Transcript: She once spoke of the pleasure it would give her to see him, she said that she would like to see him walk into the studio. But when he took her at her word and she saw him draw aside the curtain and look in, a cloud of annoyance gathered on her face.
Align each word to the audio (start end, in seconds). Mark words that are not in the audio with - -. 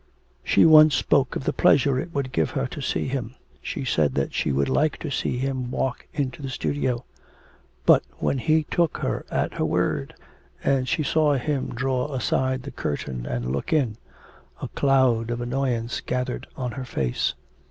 She 0.43 0.65
once 0.65 0.95
spoke 0.95 1.35
of 1.35 1.43
the 1.43 1.53
pleasure 1.53 1.99
it 1.99 2.11
would 2.11 2.31
give 2.31 2.49
her 2.57 2.65
to 2.65 2.81
see 2.81 3.07
him, 3.07 3.35
she 3.61 3.85
said 3.85 4.15
that 4.15 4.33
she 4.33 4.51
would 4.51 4.67
like 4.67 4.97
to 5.01 5.11
see 5.11 5.37
him 5.37 5.69
walk 5.69 6.07
into 6.11 6.41
the 6.41 6.49
studio. 6.49 7.05
But 7.85 8.01
when 8.17 8.39
he 8.39 8.63
took 8.63 8.97
her 8.97 9.27
at 9.29 9.53
her 9.53 9.63
word 9.65 10.15
and 10.63 10.87
she 10.87 11.03
saw 11.03 11.35
him 11.35 11.75
draw 11.75 12.11
aside 12.15 12.63
the 12.63 12.71
curtain 12.71 13.27
and 13.27 13.51
look 13.51 13.71
in, 13.71 13.97
a 14.59 14.69
cloud 14.69 15.29
of 15.29 15.39
annoyance 15.39 16.01
gathered 16.03 16.47
on 16.57 16.71
her 16.71 16.85
face. 16.85 17.35